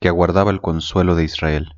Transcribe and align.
que 0.00 0.08
aguardaba 0.08 0.50
el 0.50 0.60
consuelo 0.60 1.14
de 1.14 1.24
Israel. 1.24 1.76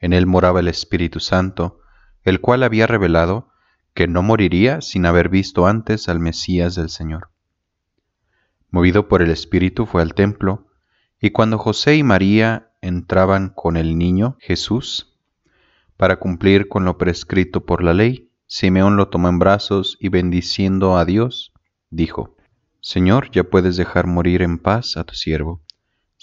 En 0.00 0.12
él 0.12 0.26
moraba 0.26 0.60
el 0.60 0.68
Espíritu 0.68 1.20
Santo, 1.20 1.78
el 2.22 2.40
cual 2.40 2.62
había 2.62 2.86
revelado 2.86 3.48
que 3.92 4.08
no 4.08 4.22
moriría 4.22 4.80
sin 4.80 5.06
haber 5.06 5.28
visto 5.28 5.66
antes 5.66 6.08
al 6.08 6.18
Mesías 6.18 6.74
del 6.74 6.88
Señor. 6.88 7.28
Movido 8.70 9.08
por 9.08 9.22
el 9.22 9.30
Espíritu 9.30 9.86
fue 9.86 10.02
al 10.02 10.14
templo, 10.14 10.66
y 11.20 11.30
cuando 11.30 11.58
José 11.58 11.96
y 11.96 12.02
María 12.02 12.72
entraban 12.80 13.50
con 13.50 13.76
el 13.76 13.98
niño 13.98 14.36
Jesús, 14.40 15.14
para 15.96 16.16
cumplir 16.16 16.66
con 16.68 16.84
lo 16.84 16.98
prescrito 16.98 17.64
por 17.64 17.84
la 17.84 17.94
ley, 17.94 18.30
Simeón 18.46 18.96
lo 18.96 19.08
tomó 19.08 19.28
en 19.28 19.38
brazos 19.38 19.96
y 20.00 20.08
bendiciendo 20.08 20.96
a 20.96 21.04
Dios, 21.04 21.52
dijo, 21.90 22.36
Señor, 22.80 23.30
ya 23.30 23.44
puedes 23.44 23.76
dejar 23.76 24.06
morir 24.06 24.42
en 24.42 24.58
paz 24.58 24.96
a 24.96 25.04
tu 25.04 25.14
siervo 25.14 25.63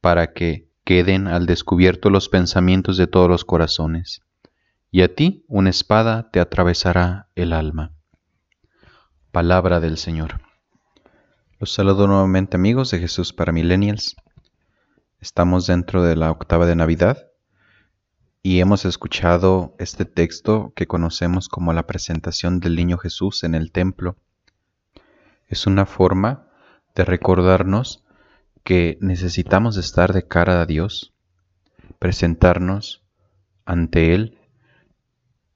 para 0.00 0.32
que 0.32 0.68
queden 0.84 1.28
al 1.28 1.46
descubierto 1.46 2.10
los 2.10 2.28
pensamientos 2.28 2.96
de 2.96 3.06
todos 3.06 3.28
los 3.28 3.44
corazones, 3.44 4.22
y 4.90 5.02
a 5.02 5.14
ti 5.14 5.44
una 5.48 5.70
espada 5.70 6.30
te 6.30 6.40
atravesará 6.40 7.28
el 7.34 7.52
alma. 7.52 7.92
Palabra 9.32 9.80
del 9.80 9.98
Señor. 9.98 10.40
Los 11.60 11.72
saludo 11.72 12.06
nuevamente 12.06 12.56
amigos 12.56 12.90
de 12.90 13.00
Jesús 13.00 13.32
para 13.32 13.52
Millennials. 13.52 14.16
Estamos 15.20 15.66
dentro 15.66 16.02
de 16.02 16.16
la 16.16 16.30
octava 16.30 16.66
de 16.66 16.76
Navidad 16.76 17.28
y 18.42 18.60
hemos 18.60 18.84
escuchado 18.84 19.74
este 19.78 20.04
texto 20.04 20.72
que 20.74 20.86
conocemos 20.86 21.48
como 21.48 21.72
la 21.72 21.86
presentación 21.86 22.60
del 22.60 22.76
niño 22.76 22.96
Jesús 22.96 23.44
en 23.44 23.54
el 23.54 23.72
templo. 23.72 24.16
Es 25.48 25.66
una 25.66 25.84
forma 25.84 26.46
de 26.94 27.04
recordarnos 27.04 28.04
que 28.68 28.98
necesitamos 29.00 29.78
estar 29.78 30.12
de 30.12 30.28
cara 30.28 30.60
a 30.60 30.66
Dios, 30.66 31.14
presentarnos 31.98 33.02
ante 33.64 34.12
Él, 34.14 34.36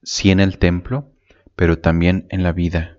sí 0.03 0.31
en 0.31 0.41
el 0.41 0.57
templo, 0.57 1.13
pero 1.55 1.79
también 1.79 2.27
en 2.31 2.43
la 2.43 2.53
vida. 2.53 2.97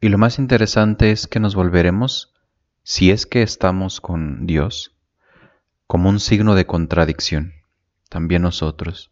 Y 0.00 0.08
lo 0.08 0.16
más 0.16 0.38
interesante 0.38 1.10
es 1.10 1.26
que 1.26 1.38
nos 1.38 1.54
volveremos, 1.54 2.32
si 2.82 3.10
es 3.10 3.26
que 3.26 3.42
estamos 3.42 4.00
con 4.00 4.46
Dios, 4.46 4.96
como 5.86 6.08
un 6.08 6.20
signo 6.20 6.54
de 6.54 6.64
contradicción, 6.64 7.52
también 8.08 8.40
nosotros. 8.40 9.10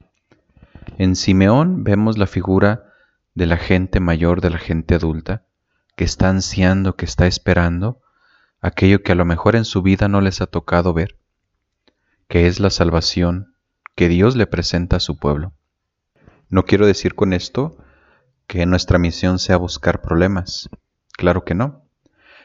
En 0.96 1.16
Simeón 1.16 1.84
vemos 1.84 2.16
la 2.16 2.26
figura 2.26 2.94
de 3.34 3.44
la 3.44 3.58
gente 3.58 4.00
mayor, 4.00 4.40
de 4.40 4.48
la 4.48 4.58
gente 4.58 4.94
adulta, 4.94 5.44
que 5.96 6.04
está 6.04 6.30
ansiando, 6.30 6.96
que 6.96 7.04
está 7.04 7.26
esperando 7.26 8.01
aquello 8.62 9.02
que 9.02 9.12
a 9.12 9.16
lo 9.16 9.24
mejor 9.24 9.56
en 9.56 9.64
su 9.64 9.82
vida 9.82 10.06
no 10.06 10.20
les 10.20 10.40
ha 10.40 10.46
tocado 10.46 10.94
ver, 10.94 11.18
que 12.28 12.46
es 12.46 12.60
la 12.60 12.70
salvación 12.70 13.56
que 13.96 14.08
Dios 14.08 14.36
le 14.36 14.46
presenta 14.46 14.96
a 14.96 15.00
su 15.00 15.18
pueblo. 15.18 15.52
No 16.48 16.64
quiero 16.64 16.86
decir 16.86 17.16
con 17.16 17.32
esto 17.32 17.76
que 18.46 18.64
nuestra 18.64 18.98
misión 18.98 19.40
sea 19.40 19.56
buscar 19.56 20.00
problemas, 20.00 20.70
claro 21.10 21.44
que 21.44 21.56
no, 21.56 21.88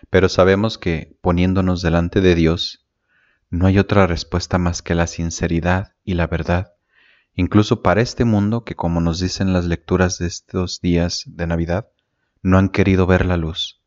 pero 0.09 0.27
sabemos 0.27 0.79
que 0.79 1.15
poniéndonos 1.21 1.83
delante 1.83 2.19
de 2.19 2.33
Dios, 2.33 2.87
no 3.49 3.67
hay 3.67 3.77
otra 3.77 4.07
respuesta 4.07 4.57
más 4.57 4.81
que 4.81 4.95
la 4.95 5.05
sinceridad 5.05 5.93
y 6.03 6.15
la 6.15 6.25
verdad, 6.25 6.73
incluso 7.35 7.83
para 7.83 8.01
este 8.01 8.25
mundo 8.25 8.63
que, 8.65 8.75
como 8.75 9.01
nos 9.01 9.19
dicen 9.19 9.53
las 9.53 9.65
lecturas 9.65 10.17
de 10.17 10.25
estos 10.25 10.81
días 10.81 11.23
de 11.27 11.45
Navidad, 11.45 11.87
no 12.41 12.57
han 12.57 12.69
querido 12.69 13.05
ver 13.05 13.25
la 13.25 13.37
luz 13.37 13.77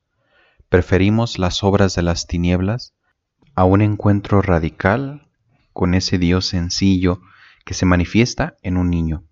preferimos 0.71 1.41
las 1.41 1.65
obras 1.65 1.97
de 1.97 2.03
las 2.03 2.29
tinieblas 2.29 2.95
a 3.57 3.65
un 3.65 3.83
encuentro 3.83 4.41
radical 4.41 5.29
con 5.73 5.95
ese 5.95 6.17
Dios 6.17 6.47
sencillo 6.47 7.21
que 7.65 7.75
se 7.75 7.87
manifiesta 7.87 8.57
en 8.63 8.77
un 8.77 8.89
niño. 8.89 9.25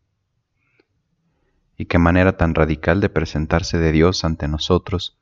Y 1.77 1.87
qué 1.87 1.99
manera 1.99 2.37
tan 2.37 2.57
radical 2.57 3.01
de 3.01 3.09
presentarse 3.09 3.79
de 3.79 3.93
Dios 3.93 4.25
ante 4.25 4.49
nosotros, 4.49 5.17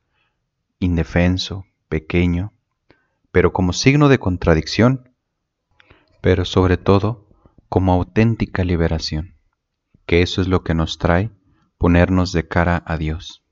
indefenso, 0.79 1.67
pequeño, 1.91 2.55
pero 3.31 3.53
como 3.53 3.75
signo 3.75 4.09
de 4.09 4.19
contradicción, 4.19 5.13
pero 6.23 6.47
sobre 6.47 6.79
todo 6.79 7.29
como 7.69 7.93
auténtica 7.93 8.65
liberación, 8.65 9.37
que 10.07 10.23
eso 10.23 10.41
es 10.41 10.49
lo 10.49 10.65
que 10.65 10.73
nos 10.73 10.97
trae 10.97 11.31
ponernos 11.77 12.33
de 12.33 12.49
cara 12.49 12.83
a 12.87 12.97
Dios. 12.97 13.45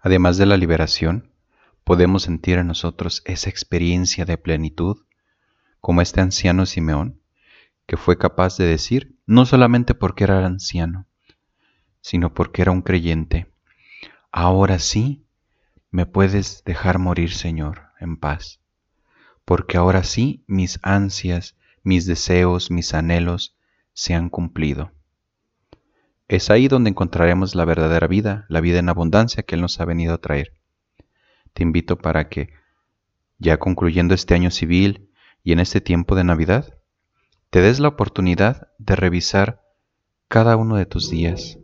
Además 0.00 0.36
de 0.36 0.44
la 0.44 0.58
liberación, 0.58 1.32
podemos 1.88 2.24
sentir 2.24 2.58
en 2.58 2.66
nosotros 2.66 3.22
esa 3.24 3.48
experiencia 3.48 4.26
de 4.26 4.36
plenitud, 4.36 5.06
como 5.80 6.02
este 6.02 6.20
anciano 6.20 6.66
Simeón, 6.66 7.22
que 7.86 7.96
fue 7.96 8.18
capaz 8.18 8.58
de 8.58 8.66
decir, 8.66 9.16
no 9.24 9.46
solamente 9.46 9.94
porque 9.94 10.24
era 10.24 10.44
anciano, 10.44 11.06
sino 12.02 12.34
porque 12.34 12.60
era 12.60 12.72
un 12.72 12.82
creyente, 12.82 13.50
ahora 14.30 14.78
sí 14.80 15.24
me 15.90 16.04
puedes 16.04 16.62
dejar 16.64 16.98
morir, 16.98 17.32
Señor, 17.32 17.84
en 18.00 18.18
paz, 18.18 18.60
porque 19.46 19.78
ahora 19.78 20.04
sí 20.04 20.44
mis 20.46 20.80
ansias, 20.82 21.56
mis 21.84 22.04
deseos, 22.04 22.70
mis 22.70 22.92
anhelos 22.92 23.56
se 23.94 24.12
han 24.12 24.28
cumplido. 24.28 24.92
Es 26.28 26.50
ahí 26.50 26.68
donde 26.68 26.90
encontraremos 26.90 27.54
la 27.54 27.64
verdadera 27.64 28.08
vida, 28.08 28.44
la 28.50 28.60
vida 28.60 28.78
en 28.78 28.90
abundancia 28.90 29.42
que 29.42 29.54
Él 29.54 29.62
nos 29.62 29.80
ha 29.80 29.86
venido 29.86 30.12
a 30.12 30.18
traer 30.18 30.57
te 31.58 31.64
invito 31.64 31.98
para 31.98 32.28
que, 32.28 32.50
ya 33.40 33.56
concluyendo 33.56 34.14
este 34.14 34.36
año 34.36 34.52
civil 34.52 35.10
y 35.42 35.50
en 35.50 35.58
este 35.58 35.80
tiempo 35.80 36.14
de 36.14 36.22
Navidad, 36.22 36.78
te 37.50 37.60
des 37.60 37.80
la 37.80 37.88
oportunidad 37.88 38.68
de 38.78 38.94
revisar 38.94 39.60
cada 40.28 40.56
uno 40.56 40.76
de 40.76 40.86
tus 40.86 41.10
días, 41.10 41.58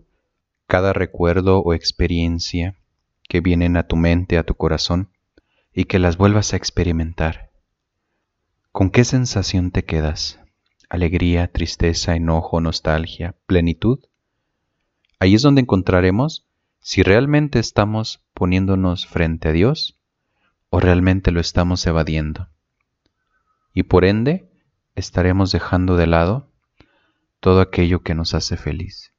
cada 0.66 0.92
recuerdo 0.94 1.60
o 1.60 1.74
experiencia 1.74 2.74
que 3.28 3.40
vienen 3.40 3.76
a 3.76 3.86
tu 3.86 3.94
mente, 3.94 4.36
a 4.36 4.42
tu 4.42 4.56
corazón, 4.56 5.10
y 5.72 5.84
que 5.84 6.00
las 6.00 6.16
vuelvas 6.16 6.52
a 6.52 6.56
experimentar. 6.56 7.52
¿Con 8.72 8.90
qué 8.90 9.04
sensación 9.04 9.70
te 9.70 9.84
quedas? 9.84 10.40
¿Alegría, 10.88 11.52
tristeza, 11.52 12.16
enojo, 12.16 12.60
nostalgia, 12.60 13.36
plenitud? 13.46 14.00
Ahí 15.20 15.36
es 15.36 15.42
donde 15.42 15.60
encontraremos 15.60 16.48
si 16.86 17.02
realmente 17.02 17.60
estamos 17.60 18.22
poniéndonos 18.34 19.06
frente 19.06 19.48
a 19.48 19.52
Dios 19.52 19.98
o 20.68 20.80
realmente 20.80 21.30
lo 21.30 21.40
estamos 21.40 21.86
evadiendo. 21.86 22.50
Y 23.72 23.84
por 23.84 24.04
ende 24.04 24.50
estaremos 24.94 25.50
dejando 25.50 25.96
de 25.96 26.06
lado 26.06 26.52
todo 27.40 27.62
aquello 27.62 28.02
que 28.02 28.14
nos 28.14 28.34
hace 28.34 28.58
feliz. 28.58 29.14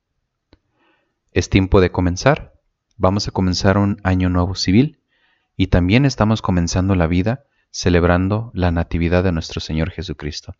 Es 1.31 1.49
tiempo 1.49 1.81
de 1.81 1.91
comenzar. 1.91 2.53
Vamos 2.97 3.27
a 3.27 3.31
comenzar 3.31 3.79
un 3.79 3.99
año 4.03 4.29
nuevo 4.29 4.53
civil 4.53 5.01
y 5.57 5.67
también 5.67 6.05
estamos 6.05 6.43
comenzando 6.43 6.93
la 6.93 7.07
vida 7.07 7.45
celebrando 7.71 8.51
la 8.53 8.69
Natividad 8.69 9.23
de 9.23 9.31
nuestro 9.31 9.59
Señor 9.59 9.89
Jesucristo. 9.89 10.55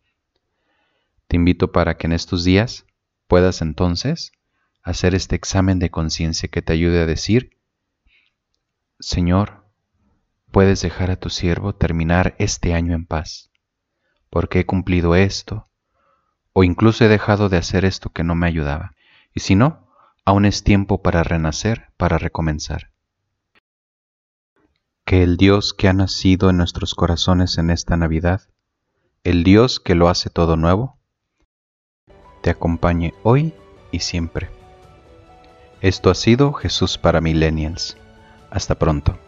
Te 1.28 1.36
invito 1.36 1.70
para 1.70 1.96
que 1.98 2.08
en 2.08 2.14
estos 2.14 2.42
días 2.42 2.84
puedas 3.28 3.62
entonces 3.62 4.32
hacer 4.86 5.16
este 5.16 5.34
examen 5.34 5.80
de 5.80 5.90
conciencia 5.90 6.48
que 6.48 6.62
te 6.62 6.72
ayude 6.72 7.00
a 7.00 7.06
decir, 7.06 7.58
Señor, 9.00 9.64
puedes 10.52 10.80
dejar 10.80 11.10
a 11.10 11.16
tu 11.16 11.28
siervo 11.28 11.74
terminar 11.74 12.36
este 12.38 12.72
año 12.72 12.94
en 12.94 13.04
paz, 13.04 13.50
porque 14.30 14.60
he 14.60 14.64
cumplido 14.64 15.16
esto, 15.16 15.68
o 16.52 16.62
incluso 16.62 17.04
he 17.04 17.08
dejado 17.08 17.48
de 17.48 17.56
hacer 17.56 17.84
esto 17.84 18.10
que 18.10 18.22
no 18.22 18.36
me 18.36 18.46
ayudaba. 18.46 18.94
Y 19.34 19.40
si 19.40 19.56
no, 19.56 19.88
aún 20.24 20.44
es 20.44 20.62
tiempo 20.62 21.02
para 21.02 21.24
renacer, 21.24 21.90
para 21.96 22.16
recomenzar. 22.16 22.92
Que 25.04 25.24
el 25.24 25.36
Dios 25.36 25.74
que 25.74 25.88
ha 25.88 25.92
nacido 25.92 26.48
en 26.48 26.58
nuestros 26.58 26.94
corazones 26.94 27.58
en 27.58 27.70
esta 27.70 27.96
Navidad, 27.96 28.42
el 29.24 29.42
Dios 29.42 29.80
que 29.80 29.96
lo 29.96 30.08
hace 30.08 30.30
todo 30.30 30.56
nuevo, 30.56 31.00
te 32.40 32.50
acompañe 32.50 33.14
hoy 33.24 33.52
y 33.90 33.98
siempre. 33.98 34.55
Esto 35.80 36.10
ha 36.10 36.14
sido 36.14 36.52
Jesús 36.52 36.96
para 36.96 37.20
Millennials. 37.20 37.96
Hasta 38.50 38.74
pronto. 38.76 39.18